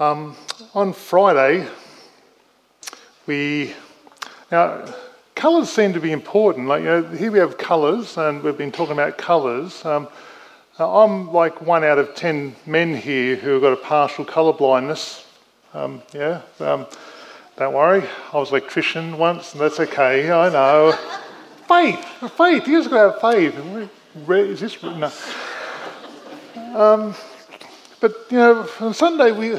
Um, 0.00 0.34
on 0.74 0.92
Friday, 0.92 1.68
we 3.28 3.72
now 4.50 4.92
colours 5.36 5.70
seem 5.70 5.92
to 5.92 6.00
be 6.00 6.10
important. 6.10 6.66
Like 6.66 6.80
you 6.80 6.88
know, 6.88 7.02
here 7.04 7.30
we 7.30 7.38
have 7.38 7.58
colours, 7.58 8.16
and 8.18 8.42
we've 8.42 8.58
been 8.58 8.72
talking 8.72 8.94
about 8.94 9.18
colours. 9.18 9.84
Um, 9.84 10.08
I'm 10.80 11.32
like 11.32 11.62
one 11.62 11.84
out 11.84 11.98
of 11.98 12.16
ten 12.16 12.56
men 12.66 12.96
here 12.96 13.36
who 13.36 13.50
have 13.50 13.62
got 13.62 13.72
a 13.72 13.76
partial 13.76 14.24
colour 14.24 14.52
blindness. 14.52 15.24
Um, 15.74 16.02
yeah, 16.12 16.42
um, 16.58 16.86
don't 17.56 17.72
worry. 17.72 18.02
I 18.32 18.36
was 18.36 18.50
electrician 18.50 19.16
once, 19.16 19.52
and 19.52 19.60
that's 19.60 19.78
okay. 19.78 20.28
I 20.28 20.48
know. 20.48 20.98
faith, 21.68 22.04
faith. 22.36 22.66
You 22.66 22.78
just 22.78 22.90
got 22.90 23.04
to 23.04 23.12
have 23.12 23.20
faith. 23.20 24.28
Is 24.28 24.58
this 24.58 24.82
no? 24.82 25.12
Um, 26.76 27.14
but 28.00 28.12
you 28.28 28.38
know, 28.38 28.68
on 28.80 28.92
Sunday 28.92 29.30
we 29.30 29.56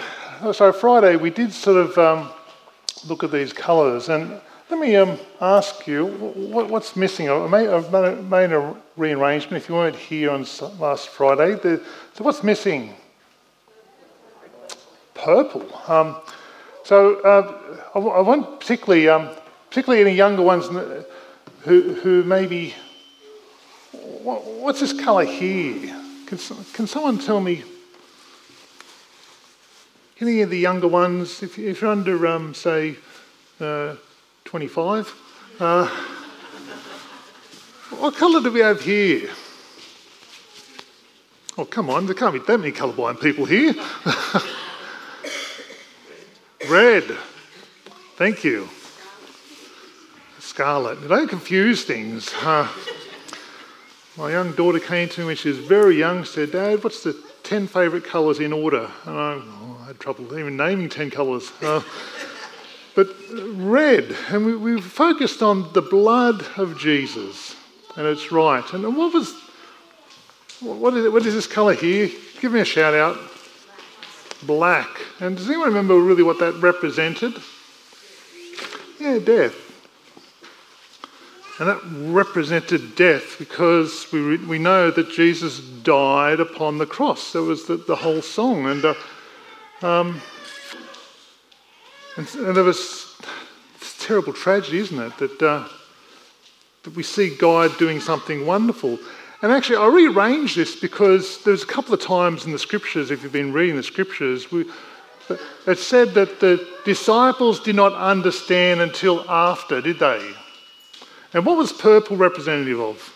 oh, 0.48 0.52
sorry, 0.52 0.74
Friday, 0.74 1.16
we 1.16 1.30
did 1.30 1.52
sort 1.52 1.78
of 1.78 1.98
um, 1.98 2.30
look 3.08 3.24
at 3.24 3.32
these 3.32 3.52
colours. 3.52 4.10
And 4.10 4.40
let 4.70 4.80
me 4.80 4.96
um, 4.96 5.18
ask 5.42 5.88
you, 5.88 6.06
what, 6.06 6.70
what's 6.70 6.96
missing? 6.96 7.30
I 7.30 7.48
made, 7.48 7.68
I've 7.68 7.92
made 8.24 8.52
a 8.52 8.76
rearrangement. 8.96 9.64
If 9.64 9.70
you 9.70 9.76
weren't 9.76 9.96
here 9.96 10.32
on 10.32 10.46
last 10.80 11.10
Friday, 11.10 11.56
the, 11.56 11.84
so 12.14 12.24
what's 12.24 12.44
missing? 12.44 12.94
Purple. 15.14 15.68
Um, 15.88 16.18
so 16.84 17.22
uh, 17.22 17.80
I, 17.96 18.00
I, 18.00 18.22
want 18.22 18.60
particularly, 18.60 19.08
um, 19.10 19.30
particularly 19.70 20.04
any 20.04 20.16
younger 20.16 20.44
ones 20.44 20.68
who, 21.62 21.94
who 21.96 22.24
maybe, 22.24 22.76
what, 24.22 24.46
what's 24.46 24.80
this 24.80 24.94
colour 24.94 25.26
here? 25.26 26.00
Can, 26.28 26.38
can 26.74 26.88
someone 26.88 27.18
tell 27.18 27.40
me 27.40 27.64
any 30.22 30.42
of 30.42 30.50
the 30.50 30.58
younger 30.58 30.88
ones, 30.88 31.44
if, 31.44 31.60
if 31.60 31.82
you're 31.82 31.92
under, 31.92 32.28
um, 32.28 32.54
say, 32.54 32.96
uh, 33.60 33.96
25, 34.46 35.14
uh, 35.60 35.88
what 38.00 38.16
colour 38.16 38.42
do 38.42 38.52
we 38.52 38.62
have 38.62 38.82
here? 38.82 39.30
Oh, 41.58 41.66
come 41.66 41.90
on, 41.90 42.06
there 42.06 42.16
can't 42.16 42.34
be 42.34 42.40
that 42.40 42.60
many 42.60 42.72
colourblind 42.72 43.22
people 43.22 43.46
here. 43.46 43.74
Red. 46.70 47.04
Thank 48.16 48.44
you. 48.44 48.70
Scarlet. 50.40 51.08
Don't 51.08 51.28
confuse 51.28 51.84
things. 51.84 52.34
Uh, 52.42 52.68
my 54.18 54.32
young 54.32 54.54
daughter 54.54 54.80
came 54.80 55.10
to 55.10 55.22
me 55.22 55.28
when 55.28 55.36
she 55.36 55.50
was 55.50 55.58
very 55.58 55.98
young, 55.98 56.24
said, 56.24 56.52
Dad, 56.52 56.84
what's 56.84 57.04
the 57.04 57.22
10 57.44 57.68
favourite 57.68 58.06
colours 58.06 58.40
in 58.40 58.54
order? 58.54 58.90
And 59.06 59.18
I, 59.18 59.42
I, 59.86 59.90
had 59.90 60.00
trouble 60.00 60.26
even 60.38 60.58
naming 60.58 60.90
10 60.90 61.12
colours. 61.12 61.52
Uh, 61.62 61.82
but 62.96 63.08
red, 63.30 64.16
and 64.30 64.46
we, 64.46 64.56
we 64.56 64.82
focused 64.82 65.44
on 65.44 65.72
the 65.74 65.82
blood 65.82 66.44
of 66.58 66.80
Jesus, 66.80 67.56
and 67.96 68.08
it's 68.08 68.32
right. 68.32 68.64
And 68.74 68.98
what 68.98 69.14
was, 69.14 69.34
what 70.62 70.96
is, 70.96 71.12
what 71.12 71.24
is 71.26 71.36
this 71.36 71.46
colour 71.46 71.76
here? 71.76 72.10
Give 72.42 72.52
me 72.52 72.62
a 72.62 72.66
shout 72.66 72.96
out. 72.96 73.20
Black. 74.44 74.88
And 75.20 75.38
does 75.38 75.48
anyone 75.48 75.68
remember 75.68 76.00
really 76.00 76.24
what 76.24 76.40
that 76.40 76.54
represented? 76.56 77.34
Yeah, 79.00 79.20
death. 79.20 79.56
And 81.60 81.70
that 81.70 81.80
represented 82.12 82.96
death 82.96 83.36
because 83.38 84.08
we, 84.12 84.38
we 84.38 84.58
know 84.58 84.90
that 84.90 85.12
Jesus 85.12 85.60
died 85.60 86.40
upon 86.40 86.80
the 86.80 86.86
cross. 86.88 87.34
That 87.34 87.44
was 87.44 87.68
the, 87.68 87.78
the 87.78 87.96
whole 87.96 88.22
song. 88.22 88.66
And, 88.66 88.84
uh, 88.84 88.96
um, 89.82 90.22
and, 92.18 92.28
and, 92.36 92.56
there 92.56 92.64
was 92.64 93.18
this 93.80 93.98
terrible 94.00 94.34
tragedy, 94.34 94.78
isn't 94.78 95.00
it? 95.00 95.18
That, 95.18 95.42
uh, 95.42 95.68
that 96.84 96.96
we 96.96 97.04
see 97.04 97.36
God 97.36 97.78
doing 97.78 98.00
something 98.00 98.46
wonderful. 98.46 98.98
And 99.42 99.52
actually, 99.52 99.78
I 99.78 99.88
rearranged 99.88 100.56
this 100.56 100.76
because 100.76 101.44
there's 101.44 101.64
a 101.64 101.68
couple 101.68 101.94
of 101.94 102.02
times 102.02 102.46
in 102.46 102.52
the 102.52 102.60
scriptures, 102.60 103.12
if 103.12 103.22
you've 103.22 103.34
been 103.34 103.54
reading 103.54 103.76
the 103.76 103.84
scriptures, 103.84 104.52
we, 104.52 104.66
it 105.68 105.78
said 105.78 106.14
that 106.14 106.40
the 106.40 106.68
disciples 106.86 107.60
did 107.60 107.76
not 107.76 107.94
understand 107.94 108.82
until 108.82 109.30
after, 109.30 109.82
did 109.82 110.00
they? 110.00 110.32
And 111.34 111.46
what 111.46 111.58
was 111.58 111.74
purple 111.74 112.16
representative 112.16 112.80
of? 112.80 113.14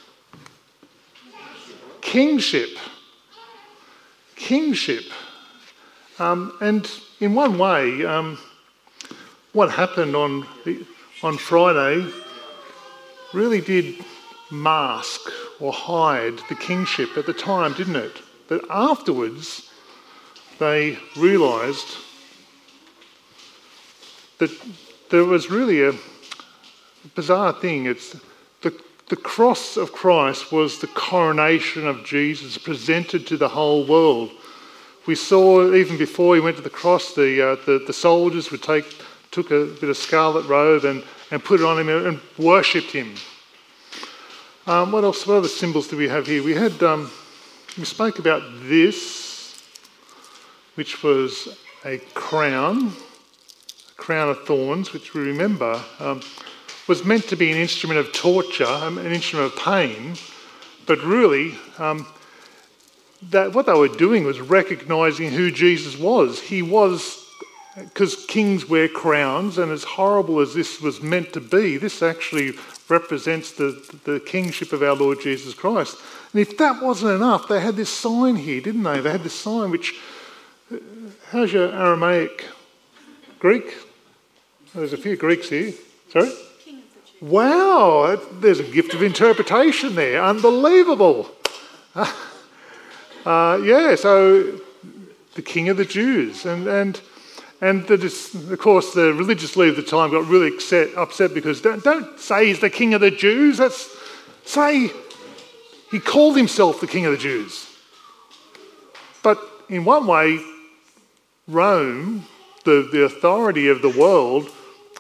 Kingship. 2.01 2.78
Kingship. 4.35 5.06
Um, 6.19 6.53
and 6.59 6.90
in 7.22 7.34
one 7.34 7.57
way, 7.57 8.03
um, 8.06 8.38
what 9.53 9.72
happened 9.72 10.18
on, 10.18 10.46
on 11.24 11.38
Friday 11.38 12.06
really 13.34 13.62
did 13.62 14.03
mask 14.52 15.22
or 15.62 15.72
hide 15.72 16.40
the 16.50 16.56
kingship 16.56 17.18
at 17.18 17.25
the 17.25 17.34
time, 17.34 17.74
didn't 17.74 17.96
it? 17.96 18.22
But 18.50 18.66
afterwards, 18.69 19.72
they 20.59 20.97
realised 21.16 21.88
that 24.40 24.51
there 25.09 25.24
was 25.25 25.50
really 25.50 25.84
a 25.84 25.94
bizarre 27.16 27.53
thing. 27.53 27.86
It's 27.86 28.18
the, 28.62 28.78
the 29.07 29.16
cross 29.16 29.78
of 29.78 29.94
Christ 29.94 30.51
was 30.51 30.80
the 30.80 30.88
coronation 30.88 31.88
of 31.88 32.03
Jesus 32.03 32.57
presented 32.57 33.25
to 33.28 33.38
the 33.38 33.50
whole 33.50 33.86
world. 33.86 34.31
We 35.09 35.15
saw 35.15 35.73
even 35.73 35.97
before 35.97 36.35
he 36.35 36.39
went 36.39 36.57
to 36.57 36.61
the 36.61 36.69
cross, 36.69 37.15
the, 37.15 37.53
uh, 37.53 37.55
the, 37.65 37.83
the, 37.87 37.93
soldiers 37.93 38.51
would 38.51 38.61
take, 38.61 38.85
took 39.31 39.49
a 39.49 39.65
bit 39.65 39.89
of 39.89 39.97
scarlet 39.97 40.45
robe 40.45 40.85
and, 40.85 41.03
and 41.31 41.43
put 41.43 41.61
it 41.61 41.65
on 41.65 41.79
him 41.79 41.89
and 41.89 42.19
worshipped 42.37 42.91
him. 42.91 43.15
Um, 44.67 44.91
what 44.91 45.03
else? 45.03 45.25
What 45.25 45.37
other 45.37 45.47
symbols 45.47 45.87
do 45.87 45.97
we 45.97 46.07
have 46.09 46.27
here? 46.27 46.43
We 46.43 46.53
had 46.53 46.83
um, 46.83 47.09
we 47.75 47.85
spoke 47.85 48.19
about 48.19 48.43
this, 48.65 49.59
which 50.75 51.01
was 51.01 51.57
a 51.83 51.97
crown, 52.13 52.93
a 53.89 53.95
crown 53.95 54.29
of 54.29 54.45
thorns, 54.45 54.93
which 54.93 55.15
we 55.15 55.21
remember 55.21 55.83
um, 55.97 56.21
was 56.87 57.03
meant 57.03 57.23
to 57.29 57.35
be 57.35 57.49
an 57.51 57.57
instrument 57.57 57.99
of 57.99 58.13
torture, 58.13 58.63
um, 58.67 58.99
an 58.99 59.11
instrument 59.11 59.51
of 59.51 59.59
pain, 59.59 60.13
but 60.85 60.99
really, 60.99 61.55
um, 61.79 62.05
that 63.22 63.53
what 63.53 63.66
they 63.66 63.74
were 63.74 63.88
doing 63.88 64.24
was 64.24 64.40
recognizing 64.40 65.31
who 65.31 65.52
Jesus 65.52 65.97
was. 65.97 66.40
He 66.40 66.62
was, 66.62 67.25
because 67.75 68.25
kings 68.25 68.68
wear 68.68 68.88
crowns, 68.88 69.57
and 69.57 69.72
as 69.72 69.84
horrible 69.84 70.40
as 70.40 70.53
this 70.53 70.81
was 70.81 71.02
meant 71.02 71.34
to 71.34 71.41
be, 71.41 71.78
this 71.78 72.02
actually 72.02 72.53
represents 72.88 73.52
the, 73.52 74.00
the 74.06 74.19
kingship 74.19 74.74
of 74.74 74.81
our 74.81 74.96
Lord 74.96 75.22
Jesus 75.22 75.53
Christ. 75.53 75.97
And 76.31 76.41
if 76.41 76.57
that 76.57 76.81
wasn't 76.81 77.12
enough, 77.12 77.47
they 77.47 77.59
had 77.59 77.75
this 77.75 77.90
sign 77.90 78.35
here, 78.38 78.62
didn't 78.62 78.84
they? 78.84 79.00
They 79.02 79.12
had 79.12 79.24
this 79.24 79.36
sign 79.36 79.69
which, 79.72 80.00
how's 81.31 81.51
your 81.51 81.72
Aramaic? 81.72 82.46
Greek? 83.40 83.75
There's 84.74 84.94
a 84.94 84.97
few 84.97 85.16
Greeks 85.16 85.50
here. 85.50 85.74
Sorry? 86.09 86.31
Wow, 87.22 88.19
there's 88.40 88.59
a 88.59 88.63
gift 88.63 88.94
of 88.94 89.03
interpretation 89.03 89.96
there. 89.96 90.24
Unbelievable. 90.24 91.30
Uh, 93.25 93.59
yeah, 93.63 93.96
so 93.96 94.59
the 95.35 95.41
king 95.41 95.69
of 95.69 95.78
the 95.78 95.85
Jews. 95.85 96.46
And, 96.46 96.68
and, 96.68 97.02
and 97.62 97.88
the, 97.88 97.96
of 98.52 98.59
course, 98.59 98.94
the 98.94 99.13
religious 99.13 99.56
leader 99.56 99.78
at 99.78 99.85
the 99.85 99.90
time 99.90 100.12
got 100.12 100.28
really 100.28 100.53
upset, 100.53 100.96
upset 100.96 101.34
because 101.34 101.62
don't, 101.62 101.84
don't 101.84 102.19
say 102.19 102.47
he's 102.47 102.59
the 102.59 102.69
king 102.69 102.94
of 102.94 103.02
the 103.02 103.12
Jews. 103.12 103.57
That's, 103.57 103.96
say 104.46 104.91
he 105.91 106.00
called 106.00 106.38
himself 106.38 106.81
the 106.81 106.88
king 106.88 107.06
of 107.06 107.12
the 107.12 107.18
Jews. 107.18 107.68
But 109.22 109.40
in 109.69 109.86
one 109.86 110.07
way, 110.07 110.40
Rome, 111.48 112.25
the, 112.63 112.88
the 112.92 113.04
authority 113.04 113.68
of 113.68 113.81
the 113.81 113.89
world, 113.89 114.50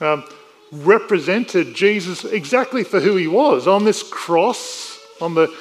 um, 0.01 0.23
represented 0.71 1.73
Jesus 1.75 2.25
exactly 2.25 2.83
for 2.83 2.99
who 2.99 3.15
he 3.15 3.27
was 3.27 3.67
on 3.67 3.85
this 3.85 4.03
cross. 4.03 4.99
On 5.21 5.35
the, 5.35 5.53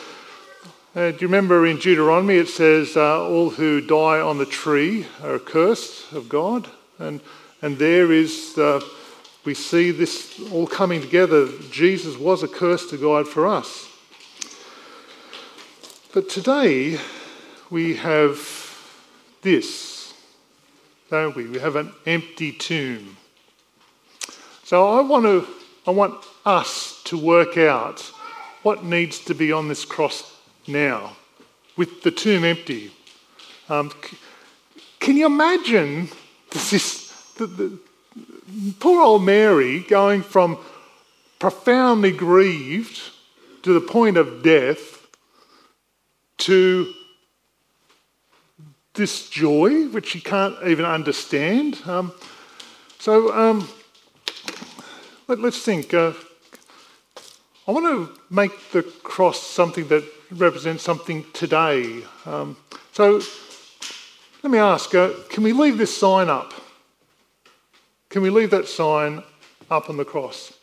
uh, 0.98 1.12
do 1.12 1.18
you 1.20 1.28
remember 1.28 1.64
in 1.64 1.76
Deuteronomy 1.76 2.38
it 2.38 2.48
says, 2.48 2.96
uh, 2.96 3.24
"All 3.24 3.50
who 3.50 3.80
die 3.80 4.18
on 4.18 4.38
the 4.38 4.44
tree 4.44 5.06
are 5.22 5.36
accursed 5.36 6.12
of 6.12 6.28
God," 6.28 6.68
and 6.98 7.20
and 7.62 7.78
there 7.78 8.10
is 8.10 8.58
uh, 8.58 8.80
we 9.44 9.54
see 9.54 9.92
this 9.92 10.40
all 10.50 10.66
coming 10.66 11.00
together. 11.00 11.46
Jesus 11.70 12.18
was 12.18 12.42
a 12.42 12.48
curse 12.48 12.90
to 12.90 12.96
God 12.96 13.28
for 13.28 13.46
us. 13.46 13.88
But 16.12 16.28
today 16.28 16.98
we 17.70 17.94
have 17.94 18.40
this, 19.42 20.14
don't 21.10 21.36
we? 21.36 21.46
We 21.46 21.60
have 21.60 21.76
an 21.76 21.92
empty 22.06 22.50
tomb. 22.50 23.18
So 24.64 24.98
I 24.98 25.00
want 25.02 25.26
to, 25.26 25.46
I 25.86 25.92
want 25.92 26.24
us 26.44 27.00
to 27.04 27.16
work 27.16 27.56
out 27.56 28.00
what 28.64 28.84
needs 28.84 29.20
to 29.26 29.34
be 29.34 29.52
on 29.52 29.68
this 29.68 29.84
cross 29.84 30.37
now, 30.68 31.16
with 31.76 32.02
the 32.02 32.10
tomb 32.10 32.44
empty. 32.44 32.92
Um, 33.68 33.92
can 35.00 35.16
you 35.16 35.26
imagine 35.26 36.08
this, 36.50 37.12
the, 37.36 37.46
the, 37.46 37.78
poor 38.80 39.02
old 39.02 39.24
Mary 39.24 39.80
going 39.80 40.22
from 40.22 40.58
profoundly 41.38 42.12
grieved 42.12 43.00
to 43.62 43.72
the 43.72 43.80
point 43.80 44.16
of 44.16 44.42
death 44.42 45.06
to 46.38 46.92
this 48.94 49.28
joy, 49.28 49.86
which 49.88 50.08
she 50.08 50.20
can't 50.20 50.56
even 50.66 50.84
understand. 50.84 51.80
Um, 51.86 52.12
so 52.98 53.32
um, 53.32 53.68
let, 55.28 55.38
us 55.40 55.58
think. 55.58 55.94
Uh, 55.94 56.12
I 57.66 57.70
want 57.70 57.86
to 57.86 58.20
make 58.28 58.70
the 58.72 58.82
cross 58.82 59.40
something 59.40 59.86
that 59.88 60.04
represents 60.30 60.82
something 60.82 61.24
today. 61.32 62.02
Um, 62.26 62.56
so 62.92 63.20
let 64.42 64.50
me 64.50 64.58
ask 64.58 64.94
uh, 64.94 65.10
can 65.30 65.42
we 65.42 65.52
leave 65.52 65.78
this 65.78 65.96
sign 65.96 66.28
up? 66.28 66.52
Can 68.10 68.22
we 68.22 68.30
leave 68.30 68.50
that 68.50 68.68
sign 68.68 69.22
up 69.70 69.90
on 69.90 69.96
the 69.96 70.04
cross? 70.04 70.54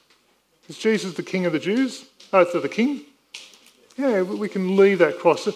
Is 0.68 0.78
Jesus 0.78 1.14
the 1.14 1.24
King 1.24 1.46
of 1.46 1.54
the 1.54 1.60
Jews? 1.60 2.06
Oh, 2.34 2.42
it's 2.42 2.54
the 2.54 2.68
King? 2.68 3.02
Yeah, 3.98 4.24
we 4.24 4.50
can 4.50 4.76
leave 4.76 5.00
that 5.00 5.20
cross. 5.20 5.48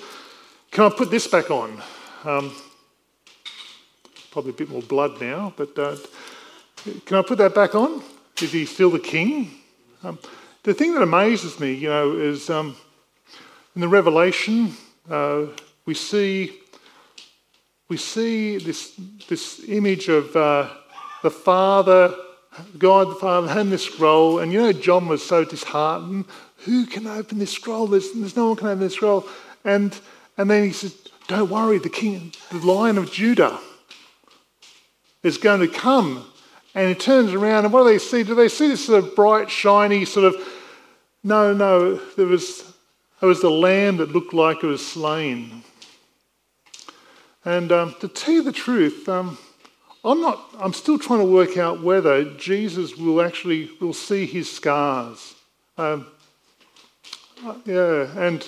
Can 0.72 0.86
I 0.86 0.90
put 0.90 1.10
this 1.10 1.28
back 1.28 1.50
on? 1.50 1.82
Um, 2.24 2.54
probably 4.32 4.52
a 4.52 4.54
bit 4.54 4.70
more 4.70 4.84
blood 4.84 5.20
now, 5.20 5.54
but 5.58 5.78
uh, 5.78 5.96
can 7.06 7.18
I 7.18 7.22
put 7.24 7.40
that 7.40 7.56
back 7.56 7.74
on? 7.74 8.04
Is 8.42 8.52
he 8.52 8.66
still 8.66 8.92
the 8.92 9.00
King? 9.00 9.52
Um, 10.04 10.20
the 10.64 10.74
thing 10.74 10.94
that 10.94 11.02
amazes 11.02 11.60
me, 11.60 11.74
you 11.74 11.90
know, 11.90 12.16
is 12.16 12.50
um, 12.50 12.76
in 13.76 13.82
the 13.82 13.88
Revelation, 13.88 14.74
uh, 15.10 15.46
we 15.86 15.94
see 15.94 16.60
we 17.88 17.98
see 17.98 18.58
this 18.58 18.94
this 19.28 19.68
image 19.68 20.10
of 20.10 20.36
uh, 20.36 20.70
the 21.24 21.32
Father, 21.32 22.14
God 22.78 23.10
the 23.10 23.16
Father, 23.16 23.48
had 23.48 23.70
this 23.70 23.86
scroll, 23.86 24.40
and 24.40 24.52
you 24.52 24.62
know, 24.62 24.74
John 24.74 25.08
was 25.08 25.26
so 25.26 25.44
disheartened. 25.44 26.26
Who 26.66 26.86
can 26.86 27.08
open 27.08 27.40
this 27.40 27.52
scroll? 27.52 27.88
There's, 27.88 28.12
there's 28.14 28.36
no 28.36 28.50
one 28.50 28.58
can 28.58 28.68
open 28.68 28.80
this 28.80 28.96
scroll. 28.96 29.26
And, 29.64 29.98
and 30.38 30.50
then 30.50 30.64
he 30.64 30.72
says, 30.72 30.96
Don't 31.28 31.50
worry, 31.50 31.78
the 31.78 31.90
king, 31.90 32.34
the 32.52 32.58
lion 32.58 32.98
of 32.98 33.12
Judah 33.12 33.60
is 35.24 35.38
going 35.38 35.62
to 35.62 35.68
come. 35.68 36.26
And 36.76 36.90
he 36.90 36.96
turns 36.96 37.34
around, 37.34 37.66
and 37.66 37.74
what 37.74 37.84
do 37.84 37.90
they 37.90 37.98
see? 37.98 38.24
Do 38.24 38.36
they 38.36 38.50
see 38.50 38.68
this 38.68 38.86
sort 38.86 39.04
of 39.04 39.16
bright, 39.16 39.50
shiny 39.50 40.06
sort 40.06 40.34
of. 40.34 40.36
No, 41.24 41.54
no, 41.54 41.96
there 42.16 42.28
was, 42.28 42.69
there 43.20 43.30
was 43.30 43.42
the 43.42 43.50
lamb 43.50 43.98
that 43.98 44.12
looked 44.12 44.34
like 44.34 44.64
it 44.64 44.68
was 44.68 44.86
slain. 44.86 45.64
And 47.46 47.72
um, 47.72 47.96
to 48.02 48.08
tell 48.08 48.34
you 48.34 48.44
the 48.44 48.52
truth, 48.52 49.08
um, 49.08 49.38
I'm 50.04 50.22
not. 50.22 50.42
I'm 50.60 50.74
still 50.74 50.98
trying 50.98 51.20
to 51.20 51.26
work 51.26 51.58
out 51.58 51.82
whether 51.82 52.24
Jesus 52.36 52.96
will 52.96 53.22
actually 53.22 53.70
will 53.82 53.94
see 53.94 54.26
his 54.26 54.50
scars. 54.50 55.36
Um, 55.78 56.08
yeah, 57.66 58.08
and 58.18 58.46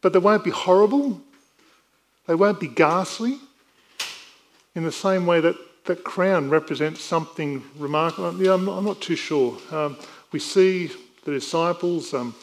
but 0.00 0.12
they 0.12 0.18
won't 0.18 0.44
be 0.44 0.50
horrible. 0.50 1.20
They 2.26 2.34
won't 2.34 2.60
be 2.60 2.68
ghastly. 2.68 3.38
In 4.74 4.84
the 4.84 4.92
same 4.92 5.26
way 5.26 5.40
that 5.40 5.56
that 5.84 6.04
crown 6.04 6.48
represents 6.48 7.02
something 7.02 7.62
remarkable. 7.76 8.34
Yeah, 8.40 8.54
I'm 8.54 8.64
not, 8.64 8.78
I'm 8.78 8.84
not 8.84 9.00
too 9.00 9.16
sure. 9.16 9.56
Um, 9.70 9.96
we 10.30 10.38
see 10.38 10.90
the 11.24 11.32
disciples 11.32 12.14
um, 12.14 12.34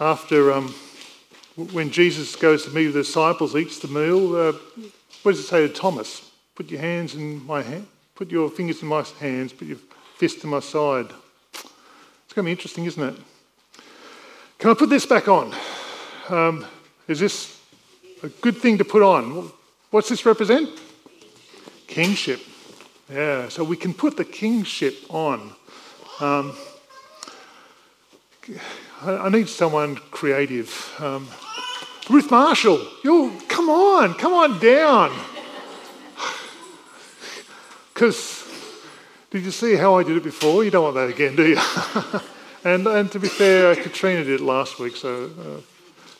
after 0.00 0.52
um, 0.52 0.74
when 1.72 1.90
Jesus 1.90 2.34
goes 2.36 2.64
to 2.64 2.70
meet 2.70 2.86
the 2.86 3.00
disciples, 3.00 3.54
eats 3.54 3.78
the 3.78 3.88
meal. 3.88 4.34
Uh, 4.34 4.52
what 5.22 5.32
does 5.32 5.40
it 5.40 5.46
say 5.46 5.66
to 5.66 5.72
Thomas? 5.72 6.30
Put 6.54 6.70
your 6.70 6.80
hands 6.80 7.14
in 7.14 7.44
my 7.46 7.62
hand, 7.62 7.86
put 8.14 8.30
your 8.30 8.48
fingers 8.50 8.82
in 8.82 8.88
my 8.88 9.04
hands, 9.20 9.52
put 9.52 9.68
your 9.68 9.78
fist 10.16 10.44
in 10.44 10.50
my 10.50 10.60
side. 10.60 11.06
It's 11.52 12.32
going 12.32 12.44
to 12.44 12.48
be 12.48 12.50
interesting, 12.50 12.84
isn't 12.84 13.02
it? 13.02 13.16
Can 14.58 14.70
I 14.70 14.74
put 14.74 14.88
this 14.88 15.06
back 15.06 15.28
on? 15.28 15.54
Um, 16.28 16.66
is 17.06 17.20
this 17.20 17.60
a 18.22 18.28
good 18.28 18.56
thing 18.56 18.78
to 18.78 18.84
put 18.84 19.02
on? 19.02 19.50
What's 19.90 20.08
this 20.08 20.24
represent? 20.24 20.70
Kingship. 21.86 22.40
Yeah, 23.12 23.48
so 23.48 23.62
we 23.62 23.76
can 23.76 23.92
put 23.92 24.16
the 24.16 24.24
kingship 24.24 24.96
on. 25.10 25.52
Um, 26.20 26.56
I, 29.02 29.28
need 29.28 29.48
someone 29.48 29.96
creative. 30.10 30.94
Um, 30.98 31.28
Ruth 32.10 32.30
Marshall, 32.30 32.86
you 33.02 33.40
come 33.48 33.68
on, 33.68 34.14
come 34.14 34.32
on 34.32 34.58
down. 34.58 35.12
Because 37.92 38.44
did 39.30 39.44
you 39.44 39.50
see 39.50 39.76
how 39.76 39.96
I 39.96 40.02
did 40.02 40.16
it 40.16 40.24
before? 40.24 40.64
You 40.64 40.70
don't 40.70 40.84
want 40.84 40.96
that 40.96 41.10
again, 41.10 41.36
do 41.36 41.46
you? 41.46 41.58
and, 42.64 42.86
and 42.86 43.12
to 43.12 43.18
be 43.18 43.28
fair, 43.28 43.74
Katrina 43.76 44.24
did 44.24 44.40
it 44.40 44.44
last 44.44 44.78
week, 44.78 44.96
so 44.96 45.26
uh, 45.26 45.60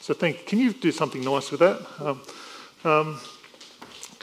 so 0.00 0.12
think, 0.12 0.46
can 0.46 0.58
you 0.58 0.72
do 0.72 0.92
something 0.92 1.22
nice 1.22 1.50
with 1.50 1.60
that? 1.60 1.78
Because 1.78 2.84
um, 2.84 3.20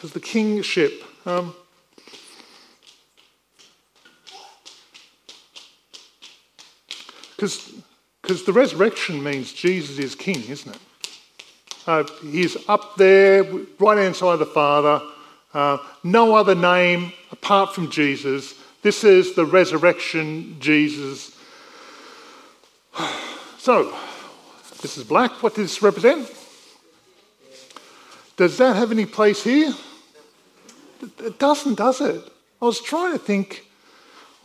um, 0.03 0.09
the 0.13 0.19
kingship. 0.19 1.03
Um, 1.25 1.55
because 7.35 7.73
the 8.45 8.53
resurrection 8.53 9.21
means 9.21 9.51
Jesus 9.53 9.99
is 9.99 10.15
king, 10.15 10.41
isn't 10.49 10.75
it? 10.75 10.81
Uh, 11.85 12.03
he's 12.23 12.57
up 12.69 12.95
there, 12.95 13.43
right 13.79 13.97
hand 13.97 14.15
side 14.15 14.33
of 14.33 14.39
the 14.39 14.45
Father. 14.45 15.01
Uh, 15.53 15.77
no 16.03 16.35
other 16.35 16.55
name 16.55 17.11
apart 17.31 17.75
from 17.75 17.89
Jesus. 17.89 18.53
This 18.81 19.03
is 19.03 19.35
the 19.35 19.45
resurrection 19.45 20.57
Jesus. 20.59 21.37
So, 23.57 23.95
this 24.81 24.97
is 24.97 25.03
black. 25.03 25.43
What 25.43 25.53
does 25.53 25.65
this 25.65 25.83
represent? 25.83 26.27
Does 28.37 28.57
that 28.57 28.75
have 28.75 28.91
any 28.91 29.05
place 29.05 29.43
here? 29.43 29.71
It 31.19 31.37
doesn't, 31.37 31.75
does 31.75 32.01
it? 32.01 32.23
I 32.59 32.65
was 32.65 32.81
trying 32.81 33.13
to 33.13 33.19
think, 33.19 33.67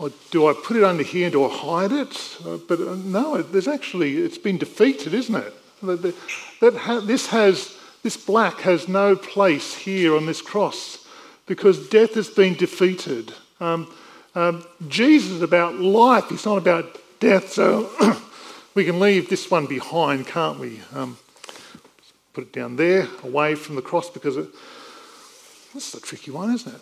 oh, 0.01 0.13
do 0.31 0.47
I 0.47 0.53
put 0.53 0.77
it 0.77 0.85
under 0.85 1.03
here? 1.03 1.31
Do 1.31 1.45
I 1.45 1.49
hide 1.49 1.93
it? 1.93 2.37
Uh, 2.45 2.59
but 2.69 2.81
uh, 2.81 2.95
no, 2.97 3.43
there's 3.43 3.69
actually, 3.69 4.19
it's 4.19 4.39
been 4.39 4.59
defeated, 4.59 5.15
isn't 5.15 5.35
it? 5.35 5.55
That, 5.83 6.15
that 6.61 6.75
ha- 6.75 7.01
this 7.01 7.29
has, 7.29 7.77
this 8.03 8.17
black 8.17 8.61
has 8.61 8.89
no 8.89 9.17
place 9.17 9.75
here 9.75 10.17
on 10.17 10.27
this 10.27 10.43
cross 10.43 11.07
because 11.47 11.89
death 11.89 12.15
has 12.15 12.29
been 12.29 12.55
defeated. 12.55 13.33
Um, 13.61 13.93
um, 14.35 14.67
Jesus 14.89 15.31
is 15.31 15.43
about 15.43 15.77
life, 15.77 16.29
he's 16.29 16.45
not 16.45 16.59
about 16.59 16.99
death. 17.21 17.53
So 17.53 17.91
we 18.75 18.85
can 18.85 19.01
leave 19.01 19.29
this 19.29 19.51
one 19.51 19.67
behind, 19.67 20.27
can't 20.27 20.59
we? 20.59 20.81
Um, 20.93 21.17
put 22.35 22.45
it 22.45 22.53
down 22.53 22.77
there, 22.77 23.09
away 23.23 23.55
from 23.55 23.77
the 23.77 23.83
cross, 23.83 24.11
because 24.11 24.37
it, 24.37 24.49
this 25.73 25.95
is 25.95 26.03
a 26.03 26.05
tricky 26.05 26.31
one, 26.31 26.53
isn't 26.55 26.75
it? 26.75 26.81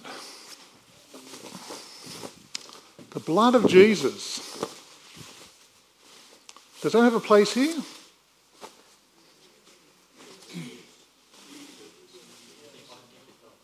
The 3.14 3.20
blood 3.20 3.54
of 3.54 3.66
Jesus. 3.68 4.40
Does 6.82 6.92
that 6.92 7.02
have 7.02 7.14
a 7.14 7.20
place 7.20 7.54
here? 7.54 7.76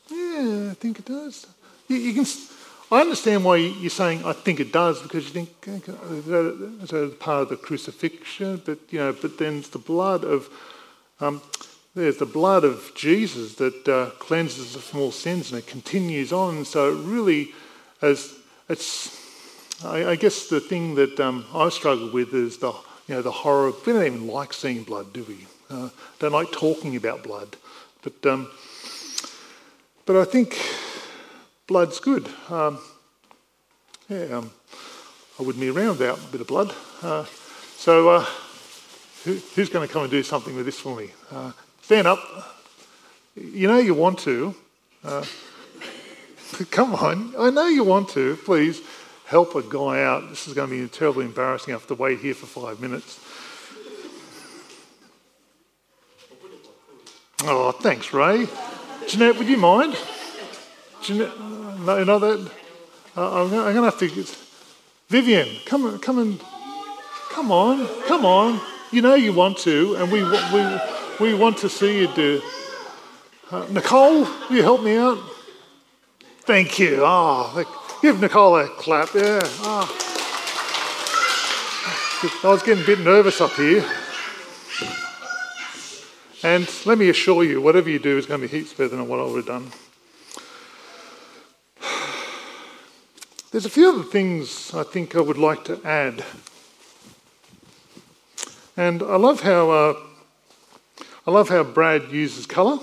Yeah, 0.08 0.70
I 0.70 0.74
think 0.74 1.00
it 1.00 1.04
does. 1.04 1.46
You, 1.88 1.96
you 1.96 2.14
can. 2.14 2.26
I 2.92 3.00
understand 3.02 3.44
why 3.44 3.56
you're 3.56 3.90
saying 3.90 4.24
I 4.24 4.32
think 4.32 4.58
it 4.58 4.72
does 4.72 5.02
because 5.02 5.24
you 5.24 5.30
think 5.30 5.50
it's 5.66 6.92
a 6.92 7.08
part 7.18 7.42
of 7.42 7.48
the 7.50 7.56
crucifixion, 7.56 8.62
but 8.64 8.78
you 8.90 8.98
know, 9.00 9.12
but 9.12 9.38
then 9.38 9.58
it's 9.58 9.68
the 9.68 9.78
blood 9.78 10.24
of 10.24 10.48
um, 11.20 11.42
there's 11.94 12.18
the 12.18 12.26
blood 12.26 12.64
of 12.64 12.92
Jesus 12.94 13.56
that 13.56 13.88
uh, 13.88 14.10
cleanses 14.18 14.76
us 14.76 14.88
from 14.88 15.00
all 15.00 15.12
sins, 15.12 15.50
and 15.50 15.58
it 15.58 15.66
continues 15.66 16.32
on. 16.32 16.64
So 16.64 16.90
it 16.92 17.02
really, 17.04 17.52
as 18.00 18.34
it's, 18.68 19.29
I, 19.84 20.10
I 20.10 20.16
guess 20.16 20.48
the 20.48 20.60
thing 20.60 20.94
that 20.96 21.18
um, 21.20 21.44
I 21.54 21.68
struggle 21.70 22.10
with 22.10 22.34
is 22.34 22.58
the 22.58 22.72
you 23.08 23.14
know 23.14 23.22
the 23.22 23.30
horror. 23.30 23.72
We 23.86 23.92
don't 23.92 24.04
even 24.04 24.26
like 24.26 24.52
seeing 24.52 24.84
blood, 24.84 25.12
do 25.12 25.24
we? 25.24 25.46
Uh, 25.68 25.90
don't 26.18 26.32
like 26.32 26.52
talking 26.52 26.96
about 26.96 27.22
blood, 27.22 27.56
but. 28.02 28.26
Um, 28.26 28.50
but 30.10 30.16
I 30.16 30.24
think 30.24 30.58
blood's 31.68 32.00
good. 32.00 32.28
Um, 32.48 32.80
yeah, 34.08 34.24
um, 34.38 34.50
I 35.38 35.44
wouldn't 35.44 35.60
be 35.60 35.68
around 35.68 35.98
without 35.98 36.18
a 36.18 36.32
bit 36.32 36.40
of 36.40 36.48
blood. 36.48 36.74
Uh, 37.00 37.26
so, 37.76 38.08
uh, 38.08 38.26
who, 39.22 39.34
who's 39.54 39.68
going 39.68 39.86
to 39.86 39.92
come 39.92 40.02
and 40.02 40.10
do 40.10 40.24
something 40.24 40.56
with 40.56 40.66
this 40.66 40.80
for 40.80 40.96
me? 40.96 41.10
Uh, 41.30 41.52
stand 41.82 42.08
up. 42.08 42.18
You 43.36 43.68
know 43.68 43.78
you 43.78 43.94
want 43.94 44.18
to. 44.20 44.52
Uh, 45.04 45.24
come 46.72 46.96
on. 46.96 47.32
I 47.38 47.50
know 47.50 47.68
you 47.68 47.84
want 47.84 48.08
to. 48.08 48.36
Please 48.44 48.82
help 49.30 49.54
a 49.54 49.62
guy 49.62 50.02
out. 50.02 50.28
This 50.28 50.48
is 50.48 50.54
going 50.54 50.68
to 50.68 50.82
be 50.82 50.88
terribly 50.88 51.24
embarrassing. 51.24 51.72
I 51.72 51.76
have 51.76 51.86
to 51.86 51.94
wait 51.94 52.18
here 52.18 52.34
for 52.34 52.46
five 52.46 52.80
minutes. 52.80 53.20
Oh, 57.44 57.70
thanks, 57.70 58.12
Ray. 58.12 58.48
Jeanette, 59.06 59.38
would 59.38 59.46
you 59.46 59.56
mind? 59.56 59.96
Jeanette, 61.02 61.38
know, 61.38 61.98
you 61.98 62.04
know 62.04 62.18
that? 62.18 62.50
Uh, 63.16 63.44
I'm 63.44 63.50
going 63.50 63.74
to 63.76 63.82
have 63.82 63.98
to. 64.00 64.08
Get, 64.08 64.36
Vivian, 65.08 65.48
come, 65.64 65.98
come 66.00 66.18
and. 66.18 66.40
Come 67.30 67.52
on, 67.52 67.86
come 68.08 68.26
on. 68.26 68.60
You 68.90 69.02
know 69.02 69.14
you 69.14 69.32
want 69.32 69.58
to, 69.58 69.94
and 69.94 70.10
we, 70.10 70.24
we, 70.24 70.80
we 71.20 71.34
want 71.38 71.58
to 71.58 71.68
see 71.68 72.00
you 72.00 72.08
do. 72.14 72.42
Uh, 73.48 73.64
Nicole, 73.70 74.24
will 74.24 74.56
you 74.56 74.64
help 74.64 74.82
me 74.82 74.96
out? 74.96 75.18
Thank 76.40 76.80
you. 76.80 77.02
Oh, 77.04 77.79
give 78.02 78.20
Nicole 78.20 78.56
a 78.56 78.68
clap. 78.68 79.14
Yeah. 79.14 79.40
Oh. 79.42 79.96
I 82.42 82.48
was 82.48 82.62
getting 82.62 82.82
a 82.82 82.86
bit 82.86 83.00
nervous 83.00 83.40
up 83.40 83.52
here. 83.52 83.84
And 86.42 86.68
let 86.86 86.98
me 86.98 87.08
assure 87.10 87.44
you, 87.44 87.60
whatever 87.60 87.90
you 87.90 87.98
do 87.98 88.16
is 88.16 88.26
going 88.26 88.40
to 88.40 88.48
be 88.48 88.58
heaps 88.58 88.72
better 88.72 88.96
than 88.96 89.08
what 89.08 89.20
I 89.20 89.24
would 89.24 89.36
have 89.36 89.46
done. 89.46 89.70
There's 93.50 93.66
a 93.66 93.70
few 93.70 93.88
other 93.88 94.04
things 94.04 94.72
I 94.72 94.84
think 94.84 95.16
I 95.16 95.20
would 95.20 95.38
like 95.38 95.64
to 95.64 95.80
add. 95.84 96.24
And 98.76 99.02
I 99.02 99.16
love 99.16 99.40
how 99.40 99.70
uh, 99.70 99.94
I 101.26 101.30
love 101.30 101.48
how 101.48 101.64
Brad 101.64 102.10
uses 102.10 102.46
colour 102.46 102.78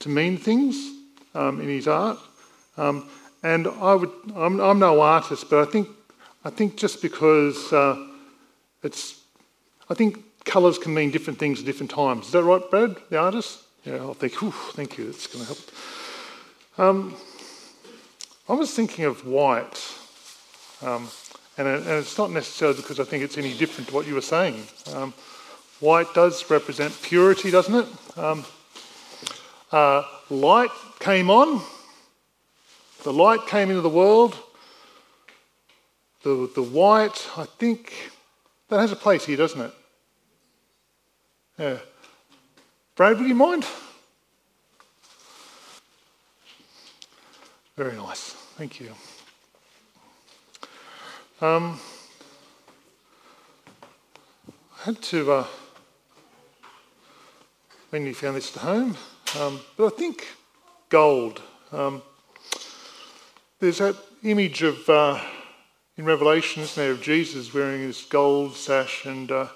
to 0.00 0.08
mean 0.08 0.36
things 0.36 0.92
um, 1.34 1.60
in 1.60 1.68
his 1.68 1.88
art. 1.88 2.18
Um, 2.76 3.08
and 3.42 3.66
I 3.66 3.94
would, 3.94 4.10
I'm, 4.36 4.60
I'm, 4.60 4.78
no 4.78 5.00
artist, 5.00 5.48
but 5.48 5.66
I 5.66 5.70
think, 5.70 5.88
I 6.44 6.50
think 6.50 6.76
just 6.76 7.00
because 7.00 7.72
uh, 7.72 8.06
it's, 8.82 9.20
I 9.88 9.94
think 9.94 10.22
colours 10.44 10.78
can 10.78 10.94
mean 10.94 11.10
different 11.10 11.38
things 11.38 11.60
at 11.60 11.66
different 11.66 11.90
times. 11.90 12.26
Is 12.26 12.32
that 12.32 12.42
right, 12.44 12.62
Brad, 12.70 12.96
the 13.08 13.18
artist? 13.18 13.60
Yeah, 13.84 13.96
I'll 13.96 14.14
think, 14.14 14.34
thank 14.34 14.98
you, 14.98 15.06
that's 15.06 15.26
going 15.26 15.44
to 15.44 15.54
help. 15.54 15.58
Um, 16.78 17.16
I 18.48 18.54
was 18.54 18.74
thinking 18.74 19.04
of 19.04 19.26
white, 19.26 19.80
um, 20.82 21.08
and, 21.56 21.68
and, 21.68 21.86
it's 21.86 22.18
not 22.18 22.30
necessarily 22.30 22.76
because 22.76 23.00
I 23.00 23.04
think 23.04 23.22
it's 23.22 23.38
any 23.38 23.56
different 23.56 23.88
to 23.88 23.94
what 23.94 24.06
you 24.06 24.14
were 24.14 24.20
saying. 24.20 24.62
Um, 24.92 25.14
white 25.80 26.12
does 26.14 26.50
represent 26.50 26.96
purity, 27.02 27.50
doesn't 27.50 27.74
it? 27.74 28.18
Um, 28.18 28.44
uh, 29.72 30.02
light 30.28 30.70
came 30.98 31.30
on, 31.30 31.62
the 33.02 33.12
light 33.12 33.46
came 33.46 33.70
into 33.70 33.82
the 33.82 33.88
world. 33.88 34.36
The, 36.22 36.50
the 36.54 36.62
white, 36.62 37.28
I 37.36 37.44
think, 37.44 38.10
that 38.68 38.78
has 38.78 38.92
a 38.92 38.96
place 38.96 39.24
here, 39.24 39.36
doesn't 39.36 39.60
it? 39.60 39.74
Yeah. 41.58 41.78
Brad, 42.94 43.18
would 43.18 43.28
you 43.28 43.34
mind? 43.34 43.66
Very 47.76 47.96
nice. 47.96 48.32
Thank 48.58 48.80
you. 48.80 48.92
Um, 51.40 51.80
I 54.78 54.84
had 54.84 55.00
to, 55.02 55.32
uh, 55.32 55.46
when 57.88 58.04
you 58.04 58.14
found 58.14 58.36
this 58.36 58.54
at 58.54 58.62
home, 58.62 58.96
um, 59.38 59.60
but 59.78 59.86
I 59.86 59.96
think 59.96 60.28
gold. 60.90 61.40
Um, 61.72 62.02
there's 63.60 63.76
that 63.76 63.96
image 64.22 64.62
of 64.62 64.88
uh, 64.88 65.20
in 65.98 66.06
Revelation, 66.06 66.62
isn't 66.62 66.82
there, 66.82 66.92
of 66.92 67.02
Jesus 67.02 67.52
wearing 67.52 67.82
his 67.82 68.00
gold 68.02 68.56
sash, 68.56 69.04
and 69.04 69.30
uh, 69.30 69.48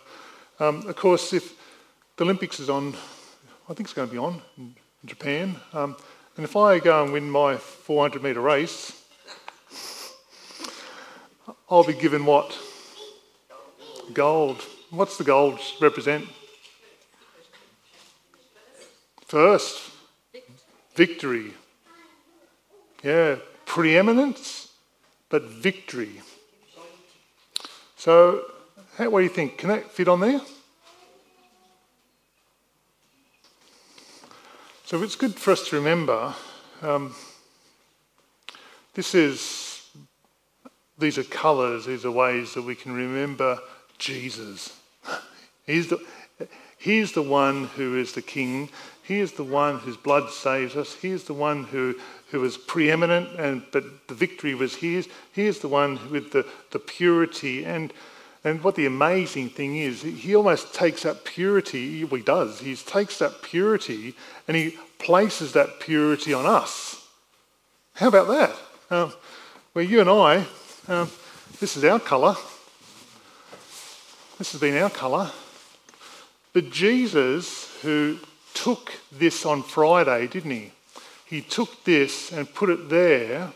um, 0.60 0.86
of 0.86 0.94
course, 0.94 1.32
if 1.32 1.54
the 2.16 2.24
Olympics 2.24 2.60
is 2.60 2.68
on, 2.68 2.94
I 3.66 3.72
think 3.72 3.86
it's 3.86 3.94
going 3.94 4.06
to 4.06 4.12
be 4.12 4.18
on 4.18 4.42
in 4.58 4.74
Japan, 5.06 5.56
um, 5.72 5.96
and 6.36 6.44
if 6.44 6.54
I 6.54 6.80
go 6.80 7.02
and 7.02 7.14
win 7.14 7.30
my 7.30 7.56
400 7.56 8.22
metre 8.22 8.42
race, 8.42 8.92
I'll 11.70 11.84
be 11.84 11.94
given 11.94 12.26
what? 12.26 12.58
Gold. 14.12 14.60
What's 14.90 15.16
the 15.16 15.24
gold 15.24 15.58
represent? 15.80 16.28
First, 19.26 19.80
victory. 20.94 21.54
Yeah, 23.02 23.36
preeminence, 23.74 24.68
but 25.28 25.42
victory. 25.42 26.20
So, 27.96 28.44
what 28.98 29.18
do 29.18 29.24
you 29.24 29.28
think? 29.28 29.58
Can 29.58 29.68
that 29.70 29.90
fit 29.90 30.06
on 30.06 30.20
there? 30.20 30.40
So, 34.84 35.02
it's 35.02 35.16
good 35.16 35.34
for 35.34 35.50
us 35.50 35.68
to 35.70 35.76
remember 35.76 36.34
um, 36.82 37.16
this 38.94 39.12
is, 39.12 39.88
these 40.96 41.18
are 41.18 41.24
colours, 41.24 41.86
these 41.86 42.04
are 42.04 42.12
ways 42.12 42.54
that 42.54 42.62
we 42.62 42.76
can 42.76 42.92
remember 42.92 43.58
Jesus. 43.98 44.78
He's 45.66 45.88
the, 45.88 45.98
he's 46.84 47.12
the 47.12 47.22
one 47.22 47.64
who 47.76 47.96
is 47.96 48.12
the 48.12 48.22
king. 48.22 48.68
He 49.02 49.20
is 49.20 49.32
the 49.32 49.44
one 49.44 49.78
whose 49.78 49.96
blood 49.96 50.30
saves 50.30 50.76
us. 50.76 50.94
He 50.94 51.10
is 51.10 51.24
the 51.24 51.32
one 51.32 51.64
who, 51.64 51.94
who 52.30 52.40
was 52.40 52.58
preeminent, 52.58 53.40
and, 53.40 53.62
but 53.72 54.06
the 54.06 54.14
victory 54.14 54.54
was 54.54 54.76
his. 54.76 55.08
He 55.32 55.46
is 55.46 55.60
the 55.60 55.68
one 55.68 55.98
with 56.10 56.32
the, 56.32 56.46
the 56.72 56.78
purity. 56.78 57.64
And, 57.64 57.90
and 58.44 58.62
what 58.62 58.74
the 58.74 58.84
amazing 58.84 59.48
thing 59.48 59.76
is, 59.78 60.02
he 60.02 60.36
almost 60.36 60.74
takes 60.74 61.04
that 61.04 61.24
purity, 61.24 62.04
well, 62.04 62.18
he 62.18 62.22
does, 62.22 62.60
he 62.60 62.76
takes 62.76 63.18
that 63.18 63.40
purity 63.42 64.14
and 64.46 64.54
he 64.54 64.76
places 64.98 65.52
that 65.54 65.80
purity 65.80 66.34
on 66.34 66.44
us. 66.44 67.06
How 67.94 68.08
about 68.08 68.28
that? 68.28 68.56
Um, 68.94 69.12
where 69.72 69.84
you 69.84 70.00
and 70.00 70.10
I, 70.10 70.46
um, 70.88 71.10
this 71.60 71.76
is 71.76 71.84
our 71.84 71.98
colour. 71.98 72.36
This 74.36 74.52
has 74.52 74.60
been 74.60 74.76
our 74.82 74.90
colour. 74.90 75.30
But 76.54 76.70
Jesus, 76.70 77.76
who 77.82 78.18
took 78.54 78.92
this 79.10 79.44
on 79.44 79.62
Friday, 79.64 80.28
didn't 80.28 80.52
he? 80.52 80.72
He 81.26 81.40
took 81.40 81.82
this 81.82 82.30
and 82.32 82.54
put 82.54 82.70
it 82.70 82.88
there, 82.88 83.52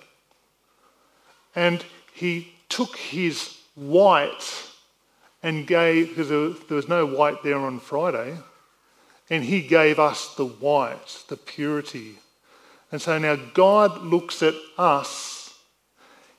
and 1.55 1.85
he 2.13 2.53
took 2.69 2.97
his 2.97 3.57
white 3.77 4.65
and 5.45 5.65
gave, 5.65 6.09
because 6.09 6.29
there 6.29 6.77
was 6.77 6.89
no 6.89 7.07
white 7.07 7.45
there 7.45 7.59
on 7.59 7.79
Friday, 7.79 8.37
and 9.31 9.45
he 9.45 9.63
gave 9.63 10.01
us 10.01 10.35
the 10.35 10.47
white, 10.47 11.23
the 11.29 11.37
purity. 11.37 12.19
And 12.91 13.01
so 13.01 13.17
now 13.19 13.37
God 13.55 14.03
looks 14.03 14.43
at 14.43 14.55
us. 14.77 15.57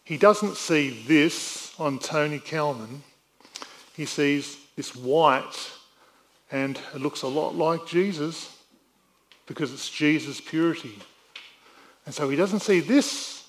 He 0.04 0.18
doesn't 0.18 0.58
see 0.58 0.90
this 1.08 1.74
on 1.80 2.00
Tony 2.00 2.40
Kalman. 2.40 3.04
He 3.96 4.06
sees 4.06 4.58
this 4.76 4.94
white 4.94 5.72
and 6.52 6.80
it 6.94 7.02
looks 7.02 7.22
a 7.22 7.28
lot 7.28 7.56
like 7.56 7.88
Jesus 7.88 8.56
because 9.46 9.74
it's 9.74 9.90
Jesus' 9.90 10.42
purity. 10.42 10.98
And 12.06 12.14
so 12.14 12.30
he 12.30 12.36
doesn't 12.36 12.62
see 12.62 12.80
this. 12.80 13.48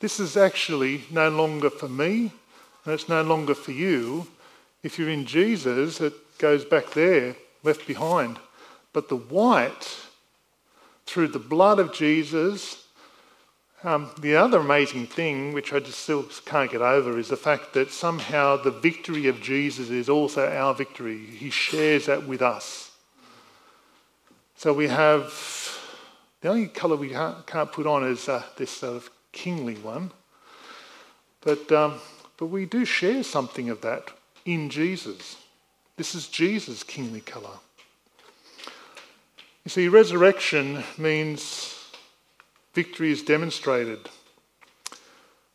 This 0.00 0.20
is 0.20 0.36
actually 0.36 1.04
no 1.10 1.28
longer 1.30 1.70
for 1.70 1.88
me, 1.88 2.32
and 2.84 2.94
it's 2.94 3.08
no 3.08 3.22
longer 3.22 3.54
for 3.54 3.72
you. 3.72 4.26
If 4.82 4.98
you're 4.98 5.08
in 5.08 5.26
Jesus, 5.26 6.00
it 6.00 6.12
goes 6.38 6.64
back 6.64 6.90
there, 6.90 7.36
left 7.62 7.86
behind. 7.86 8.38
But 8.92 9.08
the 9.08 9.16
white, 9.16 9.98
through 11.06 11.28
the 11.28 11.38
blood 11.38 11.78
of 11.78 11.92
Jesus, 11.92 12.85
um, 13.84 14.10
the 14.20 14.36
other 14.36 14.58
amazing 14.58 15.06
thing, 15.06 15.52
which 15.52 15.72
I 15.72 15.80
just 15.80 16.00
still 16.00 16.24
can't 16.44 16.70
get 16.70 16.80
over, 16.80 17.18
is 17.18 17.28
the 17.28 17.36
fact 17.36 17.74
that 17.74 17.90
somehow 17.90 18.56
the 18.56 18.70
victory 18.70 19.26
of 19.28 19.40
Jesus 19.40 19.90
is 19.90 20.08
also 20.08 20.50
our 20.50 20.74
victory. 20.74 21.18
He 21.18 21.50
shares 21.50 22.06
that 22.06 22.26
with 22.26 22.42
us. 22.42 22.90
So 24.56 24.72
we 24.72 24.88
have 24.88 25.32
the 26.40 26.48
only 26.48 26.68
colour 26.68 26.96
we 26.96 27.10
can't 27.10 27.72
put 27.72 27.86
on 27.86 28.04
is 28.04 28.28
uh, 28.28 28.42
this 28.56 28.70
sort 28.70 28.96
of 28.96 29.10
kingly 29.32 29.74
one, 29.74 30.10
but 31.42 31.70
um, 31.70 32.00
but 32.38 32.46
we 32.46 32.66
do 32.66 32.84
share 32.84 33.22
something 33.22 33.68
of 33.68 33.80
that 33.82 34.10
in 34.44 34.70
Jesus. 34.70 35.36
This 35.96 36.14
is 36.14 36.28
Jesus' 36.28 36.82
kingly 36.82 37.20
colour. 37.20 37.58
You 39.64 39.70
see, 39.70 39.88
resurrection 39.88 40.84
means 40.96 41.75
victory 42.76 43.10
is 43.10 43.22
demonstrated. 43.22 43.98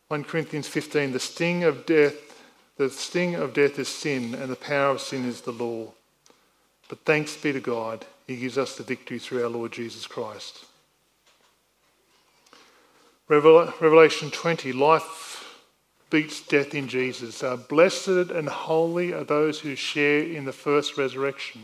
1 0.08 0.24
Corinthians 0.24 0.66
15 0.66 1.12
the 1.12 1.20
sting 1.20 1.62
of 1.62 1.86
death 1.86 2.16
the 2.78 2.90
sting 2.90 3.36
of 3.36 3.54
death 3.54 3.78
is 3.78 3.86
sin 3.86 4.34
and 4.34 4.50
the 4.50 4.56
power 4.56 4.90
of 4.90 5.00
sin 5.00 5.24
is 5.24 5.42
the 5.42 5.52
law. 5.52 5.92
But 6.88 7.04
thanks 7.04 7.36
be 7.36 7.52
to 7.52 7.60
God, 7.60 8.04
he 8.26 8.36
gives 8.36 8.58
us 8.58 8.76
the 8.76 8.82
victory 8.82 9.20
through 9.20 9.44
our 9.44 9.48
Lord 9.48 9.70
Jesus 9.70 10.08
Christ. 10.08 10.64
Revelation 13.28 14.32
20 14.32 14.72
life 14.72 15.60
beats 16.10 16.44
death 16.44 16.74
in 16.74 16.88
Jesus. 16.88 17.44
Uh, 17.44 17.56
blessed 17.56 18.32
and 18.32 18.48
holy 18.48 19.12
are 19.12 19.24
those 19.24 19.60
who 19.60 19.76
share 19.76 20.24
in 20.24 20.44
the 20.44 20.52
first 20.52 20.98
resurrection. 20.98 21.62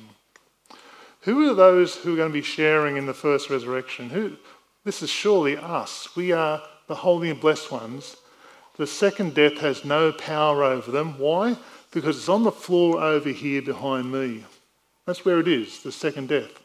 Who 1.23 1.51
are 1.51 1.55
those 1.55 1.97
who 1.97 2.15
are 2.15 2.17
going 2.17 2.31
to 2.31 2.33
be 2.33 2.43
sharing 2.43 2.97
in 2.97 3.07
the 3.07 3.13
first 3.13 3.51
resurrection? 3.51 4.11
Who, 4.11 4.37
this 4.89 5.03
is 5.03 5.11
surely 5.11 5.55
us. 5.55 6.09
We 6.17 6.33
are 6.33 6.63
the 6.87 6.95
holy 6.95 7.29
and 7.29 7.39
blessed 7.39 7.71
ones. 7.71 8.17
The 8.79 8.87
second 8.87 9.35
death 9.35 9.59
has 9.59 9.85
no 9.85 10.13
power 10.13 10.65
over 10.65 10.91
them. 10.91 11.19
Why? 11.19 11.59
Because 11.91 12.17
it's 12.17 12.31
on 12.31 12.43
the 12.43 12.51
floor 12.51 12.99
over 12.99 13.29
here 13.29 13.61
behind 13.61 14.11
me. 14.11 14.47
That's 15.05 15.27
where 15.27 15.41
it 15.41 15.47
is, 15.47 15.83
the 15.83 15.93
second 15.93 16.31
death. 16.31 16.63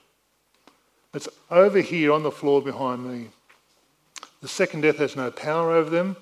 It's 1.13 1.27
over 1.51 1.81
here 1.81 2.13
on 2.13 2.23
the 2.23 2.31
floor 2.31 2.61
behind 2.61 3.05
me. 3.05 3.27
The 4.41 4.47
second 4.47 4.81
death 4.83 4.99
has 4.99 5.17
no 5.17 5.29
power 5.29 5.73
over 5.73 5.89
them, 5.89 6.15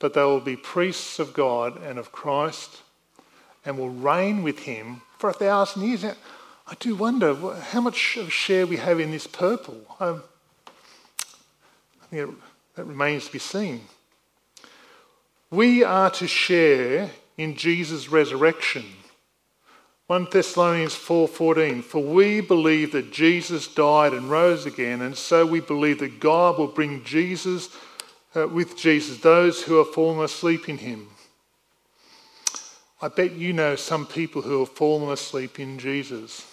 but 0.00 0.14
they 0.14 0.22
will 0.22 0.40
be 0.40 0.56
priests 0.56 1.20
of 1.20 1.32
God 1.32 1.80
and 1.80 1.96
of 1.96 2.10
Christ 2.10 2.82
and 3.64 3.78
will 3.78 3.90
reign 3.90 4.42
with 4.42 4.58
him 4.58 5.02
for 5.16 5.30
a 5.30 5.32
thousand 5.32 5.82
years. 5.82 6.04
I 6.04 6.74
do 6.80 6.96
wonder 6.96 7.54
how 7.54 7.82
much 7.82 7.94
share 7.94 8.66
we 8.66 8.78
have 8.78 8.98
in 8.98 9.12
this 9.12 9.28
purple. 9.28 9.80
Um, 10.00 10.24
I 12.06 12.08
think 12.08 12.38
that 12.76 12.84
remains 12.84 13.26
to 13.26 13.32
be 13.32 13.38
seen. 13.40 13.80
We 15.50 15.82
are 15.82 16.10
to 16.10 16.28
share 16.28 17.10
in 17.36 17.56
Jesus' 17.56 18.08
resurrection. 18.08 18.84
1 20.06 20.28
Thessalonians 20.30 20.94
4:14 20.94 21.82
For 21.82 22.00
we 22.00 22.40
believe 22.40 22.92
that 22.92 23.12
Jesus 23.12 23.66
died 23.66 24.12
and 24.12 24.30
rose 24.30 24.66
again 24.66 25.02
and 25.02 25.16
so 25.16 25.44
we 25.44 25.58
believe 25.58 25.98
that 25.98 26.20
God 26.20 26.58
will 26.58 26.68
bring 26.68 27.02
Jesus 27.02 27.70
uh, 28.36 28.46
with 28.46 28.76
Jesus 28.76 29.18
those 29.18 29.64
who 29.64 29.74
have 29.78 29.92
fallen 29.92 30.24
asleep 30.24 30.68
in 30.68 30.78
him. 30.78 31.08
I 33.02 33.08
bet 33.08 33.32
you 33.32 33.52
know 33.52 33.74
some 33.74 34.06
people 34.06 34.42
who 34.42 34.60
have 34.60 34.70
fallen 34.70 35.10
asleep 35.10 35.58
in 35.58 35.78
Jesus. 35.78 36.46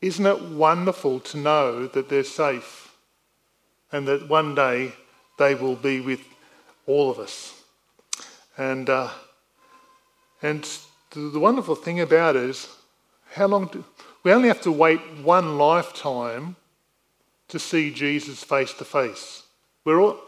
Isn't 0.00 0.26
it 0.26 0.42
wonderful 0.42 1.20
to 1.20 1.36
know 1.36 1.86
that 1.88 2.08
they're 2.08 2.24
safe 2.24 2.83
and 3.94 4.08
that 4.08 4.28
one 4.28 4.54
day 4.54 4.92
they 5.38 5.54
will 5.54 5.76
be 5.76 6.00
with 6.00 6.20
all 6.86 7.10
of 7.10 7.18
us? 7.18 7.62
And, 8.58 8.90
uh, 8.90 9.10
and 10.42 10.68
the 11.10 11.38
wonderful 11.38 11.74
thing 11.74 12.00
about 12.00 12.36
it 12.36 12.44
is 12.44 12.68
how 13.32 13.46
long 13.46 13.66
do, 13.66 13.84
we 14.22 14.32
only 14.32 14.48
have 14.48 14.60
to 14.62 14.72
wait 14.72 15.00
one 15.22 15.58
lifetime 15.58 16.56
to 17.48 17.58
see 17.58 17.92
Jesus 17.92 18.42
face 18.42 18.72
to 18.74 18.84
face. 18.84 19.42
We're, 19.84 20.00
all, 20.00 20.18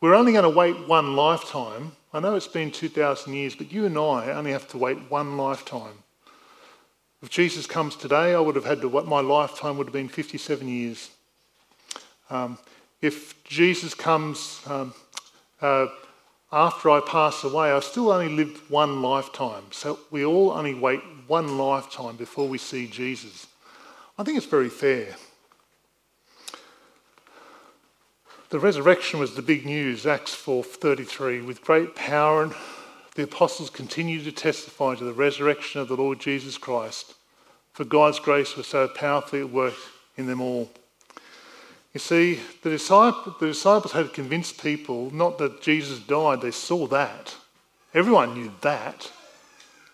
we're 0.00 0.14
only 0.14 0.32
going 0.32 0.44
to 0.44 0.50
wait 0.50 0.88
one 0.88 1.16
lifetime 1.16 1.92
I 2.14 2.20
know 2.20 2.34
it's 2.34 2.46
been 2.46 2.70
2,000 2.70 3.32
years, 3.32 3.54
but 3.54 3.72
you 3.72 3.86
and 3.86 3.96
I 3.96 4.32
only 4.32 4.52
have 4.52 4.68
to 4.68 4.78
wait 4.78 4.98
one 5.10 5.38
lifetime. 5.38 6.02
If 7.22 7.30
Jesus 7.30 7.66
comes 7.66 7.96
today, 7.96 8.34
I 8.34 8.38
would 8.38 8.54
have 8.54 8.66
had 8.66 8.82
to, 8.82 8.90
my 9.04 9.20
lifetime 9.20 9.78
would 9.78 9.86
have 9.86 9.94
been 9.94 10.08
57 10.08 10.68
years. 10.68 11.10
Um, 12.28 12.58
if 13.02 13.42
Jesus 13.44 13.92
comes 13.92 14.62
um, 14.66 14.94
uh, 15.60 15.88
after 16.52 16.90
I 16.90 17.00
pass 17.00 17.44
away, 17.44 17.72
I've 17.72 17.84
still 17.84 18.10
only 18.12 18.28
lived 18.28 18.70
one 18.70 19.02
lifetime. 19.02 19.64
So 19.72 19.98
we 20.10 20.24
all 20.24 20.50
only 20.50 20.74
wait 20.74 21.00
one 21.26 21.58
lifetime 21.58 22.16
before 22.16 22.46
we 22.46 22.58
see 22.58 22.86
Jesus. 22.86 23.48
I 24.16 24.22
think 24.22 24.36
it's 24.36 24.46
very 24.46 24.68
fair. 24.68 25.16
The 28.50 28.60
resurrection 28.60 29.18
was 29.18 29.34
the 29.34 29.42
big 29.42 29.64
news, 29.64 30.06
Acts 30.06 30.34
4:33. 30.34 31.40
With 31.40 31.64
great 31.64 31.96
power, 31.96 32.54
the 33.14 33.22
apostles 33.22 33.70
continued 33.70 34.24
to 34.24 34.32
testify 34.32 34.94
to 34.94 35.04
the 35.04 35.14
resurrection 35.14 35.80
of 35.80 35.88
the 35.88 35.96
Lord 35.96 36.20
Jesus 36.20 36.58
Christ, 36.58 37.14
for 37.72 37.84
God's 37.84 38.20
grace 38.20 38.54
was 38.54 38.66
so 38.66 38.88
powerfully 38.88 39.40
at 39.40 39.50
work 39.50 39.74
in 40.18 40.26
them 40.26 40.42
all. 40.42 40.70
You 41.94 42.00
see, 42.00 42.40
the, 42.62 42.70
disciple, 42.70 43.36
the 43.38 43.48
disciples 43.48 43.92
had 43.92 44.14
convinced 44.14 44.62
people 44.62 45.10
not 45.10 45.38
that 45.38 45.60
Jesus 45.60 45.98
died, 45.98 46.40
they 46.40 46.50
saw 46.50 46.86
that. 46.86 47.36
Everyone 47.92 48.34
knew 48.34 48.52
that. 48.62 49.10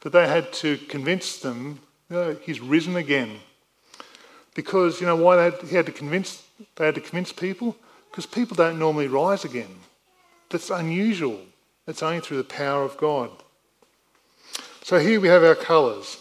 But 0.00 0.12
they 0.12 0.28
had 0.28 0.52
to 0.54 0.76
convince 0.76 1.38
them 1.38 1.80
you 2.08 2.16
know, 2.16 2.36
he's 2.42 2.60
risen 2.60 2.96
again. 2.96 3.38
Because, 4.54 5.00
you 5.00 5.06
know, 5.06 5.16
why 5.16 5.36
they 5.36 5.44
had, 5.44 5.68
he 5.68 5.76
had 5.76 5.86
to 5.86 5.92
convince, 5.92 6.42
they 6.76 6.86
had 6.86 6.94
to 6.94 7.00
convince 7.00 7.32
people? 7.32 7.76
Because 8.10 8.26
people 8.26 8.56
don't 8.56 8.78
normally 8.78 9.08
rise 9.08 9.44
again. 9.44 9.80
That's 10.50 10.70
unusual. 10.70 11.40
It's 11.86 12.02
only 12.02 12.20
through 12.20 12.38
the 12.38 12.44
power 12.44 12.82
of 12.82 12.96
God. 12.96 13.30
So 14.82 14.98
here 14.98 15.20
we 15.20 15.28
have 15.28 15.44
our 15.44 15.54
colours. 15.54 16.16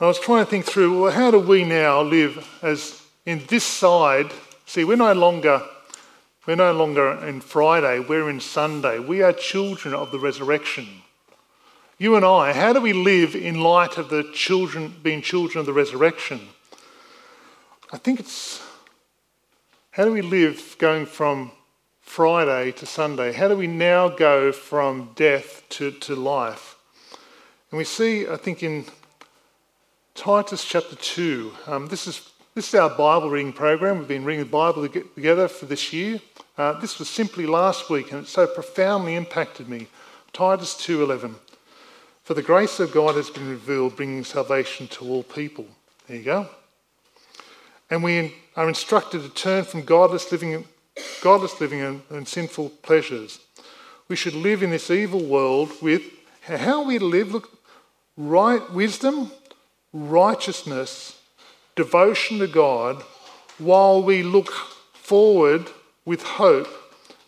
I 0.00 0.06
was 0.06 0.18
trying 0.18 0.44
to 0.44 0.50
think 0.50 0.64
through 0.64 1.02
well, 1.02 1.12
how 1.12 1.30
do 1.30 1.38
we 1.38 1.64
now 1.64 2.02
live 2.02 2.46
as 2.62 3.02
in 3.28 3.44
this 3.48 3.64
side? 3.64 4.32
See, 4.64 4.84
we're 4.84 4.96
no 4.96 5.12
longer 5.12 5.62
we're 6.46 6.56
no 6.56 6.72
longer 6.72 7.12
in 7.26 7.42
Friday, 7.42 8.00
we're 8.00 8.30
in 8.30 8.40
Sunday. 8.40 8.98
We 8.98 9.20
are 9.20 9.34
children 9.34 9.92
of 9.92 10.12
the 10.12 10.18
resurrection. 10.18 11.02
You 11.98 12.16
and 12.16 12.24
I, 12.24 12.54
how 12.54 12.72
do 12.72 12.80
we 12.80 12.94
live 12.94 13.36
in 13.36 13.60
light 13.60 13.98
of 13.98 14.08
the 14.08 14.22
children 14.32 14.94
being 15.02 15.20
children 15.20 15.60
of 15.60 15.66
the 15.66 15.74
resurrection? 15.74 16.40
I 17.92 17.98
think 17.98 18.18
it's 18.18 18.62
how 19.90 20.04
do 20.04 20.12
we 20.12 20.22
live 20.22 20.76
going 20.78 21.04
from 21.04 21.50
Friday 22.00 22.72
to 22.72 22.86
Sunday? 22.86 23.32
How 23.32 23.48
do 23.48 23.56
we 23.56 23.66
now 23.66 24.08
go 24.08 24.52
from 24.52 25.10
death 25.16 25.64
to, 25.70 25.90
to 25.90 26.16
life? 26.16 26.76
And 27.70 27.76
we 27.76 27.84
see, 27.84 28.26
I 28.26 28.36
think, 28.36 28.62
in 28.62 28.86
Titus 30.14 30.64
chapter 30.64 30.96
2, 30.96 31.52
um, 31.66 31.88
this, 31.88 32.06
is, 32.06 32.27
this 32.58 32.74
is 32.74 32.80
our 32.80 32.90
Bible 32.90 33.30
reading 33.30 33.52
program. 33.52 34.00
We've 34.00 34.08
been 34.08 34.24
reading 34.24 34.44
the 34.44 34.50
Bible 34.50 34.88
together 34.88 35.46
for 35.46 35.66
this 35.66 35.92
year. 35.92 36.20
Uh, 36.56 36.72
this 36.80 36.98
was 36.98 37.08
simply 37.08 37.46
last 37.46 37.88
week, 37.88 38.10
and 38.10 38.24
it 38.24 38.26
so 38.26 38.48
profoundly 38.48 39.14
impacted 39.14 39.68
me. 39.68 39.86
Titus 40.32 40.74
2.11. 40.74 41.36
For 42.24 42.34
the 42.34 42.42
grace 42.42 42.80
of 42.80 42.90
God 42.90 43.14
has 43.14 43.30
been 43.30 43.48
revealed, 43.48 43.94
bringing 43.94 44.24
salvation 44.24 44.88
to 44.88 45.04
all 45.04 45.22
people. 45.22 45.66
There 46.08 46.16
you 46.16 46.24
go. 46.24 46.48
And 47.90 48.02
we 48.02 48.34
are 48.56 48.66
instructed 48.66 49.22
to 49.22 49.28
turn 49.28 49.62
from 49.62 49.82
godless 49.82 50.32
living, 50.32 50.64
godless 51.22 51.60
living 51.60 51.80
and, 51.80 52.02
and 52.10 52.26
sinful 52.26 52.70
pleasures. 52.82 53.38
We 54.08 54.16
should 54.16 54.34
live 54.34 54.64
in 54.64 54.70
this 54.70 54.90
evil 54.90 55.24
world 55.24 55.70
with 55.80 56.02
how 56.42 56.82
we 56.82 56.98
live. 56.98 57.30
Look, 57.30 57.56
right 58.16 58.68
wisdom, 58.72 59.30
righteousness, 59.92 61.17
devotion 61.78 62.40
to 62.40 62.48
God, 62.48 63.04
while 63.56 64.02
we 64.02 64.24
look 64.24 64.50
forward 64.92 65.70
with 66.04 66.22
hope 66.24 66.68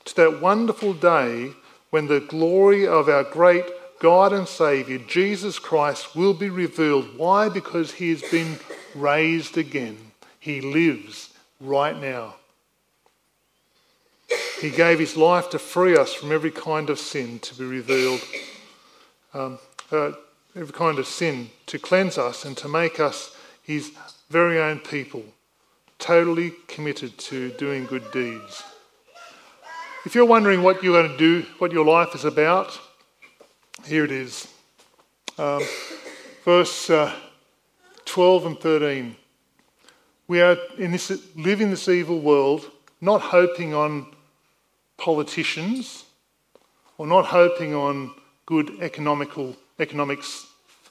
to 0.05 0.17
that 0.17 0.43
wonderful 0.43 0.93
day 0.93 1.53
when 1.91 2.09
the 2.09 2.19
glory 2.19 2.85
of 2.85 3.09
our 3.09 3.23
great 3.23 3.65
God 4.01 4.33
and 4.33 4.49
Saviour, 4.49 4.99
Jesus 5.07 5.61
Christ, 5.61 6.17
will 6.17 6.35
be 6.35 6.51
revealed. 6.51 7.17
Why? 7.17 7.49
Because 7.49 7.93
he 7.93 8.11
has 8.11 8.23
been 8.23 8.59
raised 8.93 9.57
again. 9.57 9.97
He 10.41 10.61
lives 10.61 11.33
right 11.61 11.97
now. 11.97 12.35
He 14.61 14.71
gave 14.71 14.99
his 14.99 15.17
life 15.17 15.49
to 15.51 15.61
free 15.61 15.97
us 15.97 16.13
from 16.13 16.33
every 16.33 16.51
kind 16.51 16.91
of 16.91 16.99
sin 16.99 17.39
to 17.39 17.55
be 17.55 17.65
revealed, 17.65 18.21
um, 19.33 19.61
uh, 19.93 20.11
every 20.57 20.73
kind 20.73 20.99
of 20.99 21.07
sin 21.07 21.51
to 21.67 21.79
cleanse 21.79 22.19
us 22.19 22.45
and 22.45 22.57
to 22.57 22.69
make 22.69 22.99
us 22.99 23.37
his 23.71 23.93
very 24.31 24.59
own 24.59 24.81
people, 24.81 25.23
totally 26.01 26.53
committed 26.67 27.17
to 27.19 27.51
doing 27.51 27.87
good 27.87 28.11
deeds. 28.11 28.65
If 30.05 30.15
you're 30.15 30.27
wondering 30.27 30.63
what 30.63 30.83
you're 30.83 31.01
going 31.01 31.13
to 31.13 31.19
do, 31.19 31.47
what 31.59 31.71
your 31.71 31.85
life 31.85 32.15
is 32.15 32.25
about, 32.25 32.77
here 33.85 34.05
it 34.05 34.11
is. 34.11 34.49
Um, 35.39 35.63
verse 36.45 36.91
uh, 36.91 37.15
12 38.07 38.47
and 38.47 38.61
13. 38.61 39.17
We 40.27 40.41
are 40.41 40.57
in 40.77 40.91
this, 40.91 41.11
live 41.37 41.61
in 41.61 41.71
this 41.71 41.89
evil 41.89 42.19
world, 42.19 42.69
not 43.01 43.21
hoping 43.21 43.73
on 43.73 44.07
politicians 44.97 46.07
or 46.99 47.07
not 47.07 47.27
hoping 47.27 47.75
on 47.75 48.15
good 48.47 48.79
economical 48.81 49.57
economics, 49.79 50.49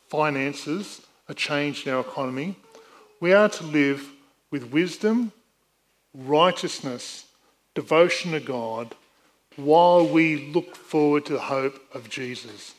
finances, 0.08 1.02
a 1.28 1.34
change 1.34 1.86
in 1.86 1.94
our 1.94 2.02
economy. 2.02 2.56
We 3.20 3.34
are 3.34 3.50
to 3.50 3.64
live 3.64 4.10
with 4.50 4.72
wisdom, 4.72 5.32
righteousness, 6.14 7.26
devotion 7.76 8.32
to 8.32 8.40
God, 8.40 8.96
while 9.56 10.08
we 10.08 10.52
look 10.54 10.76
forward 10.76 11.26
to 11.26 11.34
the 11.34 11.40
hope 11.40 11.82
of 11.94 12.10
Jesus. 12.10 12.74